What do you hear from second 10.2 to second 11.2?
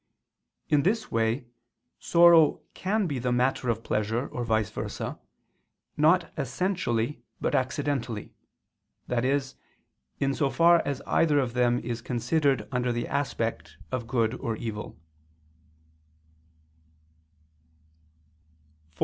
so far as